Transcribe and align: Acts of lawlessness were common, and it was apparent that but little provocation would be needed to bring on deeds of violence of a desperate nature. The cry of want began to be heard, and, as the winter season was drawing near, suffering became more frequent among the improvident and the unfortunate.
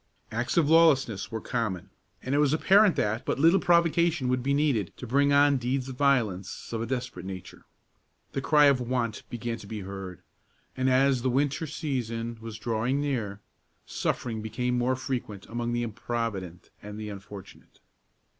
Acts 0.31 0.57
of 0.57 0.67
lawlessness 0.67 1.29
were 1.31 1.39
common, 1.39 1.91
and 2.23 2.33
it 2.33 2.39
was 2.39 2.53
apparent 2.53 2.95
that 2.95 3.23
but 3.23 3.37
little 3.37 3.59
provocation 3.59 4.29
would 4.29 4.41
be 4.41 4.51
needed 4.51 4.97
to 4.97 5.05
bring 5.05 5.31
on 5.31 5.57
deeds 5.57 5.87
of 5.87 5.95
violence 5.95 6.73
of 6.73 6.81
a 6.81 6.87
desperate 6.87 7.23
nature. 7.23 7.65
The 8.31 8.41
cry 8.41 8.65
of 8.65 8.81
want 8.81 9.21
began 9.29 9.59
to 9.59 9.67
be 9.67 9.81
heard, 9.81 10.23
and, 10.75 10.89
as 10.89 11.21
the 11.21 11.29
winter 11.29 11.67
season 11.67 12.39
was 12.41 12.57
drawing 12.57 12.99
near, 12.99 13.41
suffering 13.85 14.41
became 14.41 14.75
more 14.75 14.95
frequent 14.95 15.45
among 15.45 15.71
the 15.71 15.83
improvident 15.83 16.71
and 16.81 16.99
the 16.99 17.09
unfortunate. 17.09 17.79